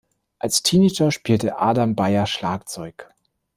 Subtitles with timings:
[0.39, 3.07] Als Teenager spielte Adam Beyer Schlagzeug.